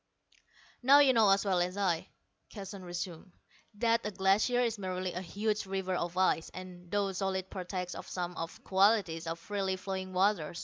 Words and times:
"Now, 0.81 0.97
you 0.97 1.13
know 1.13 1.29
as 1.29 1.45
well 1.45 1.59
as 1.61 1.77
I," 1.77 2.09
Keston 2.49 2.81
resumed, 2.83 3.31
"that 3.75 4.03
a 4.03 4.09
glacier 4.09 4.59
is 4.59 4.79
merely 4.79 5.13
a 5.13 5.21
huge 5.21 5.67
river 5.67 5.93
of 5.93 6.17
ice, 6.17 6.49
and, 6.55 6.89
though 6.89 7.11
solid, 7.11 7.51
partakes 7.51 7.93
of 7.93 8.09
some 8.09 8.35
of 8.35 8.55
the 8.55 8.63
qualities 8.63 9.27
of 9.27 9.37
freely 9.37 9.75
flowing 9.75 10.11
water. 10.11 10.55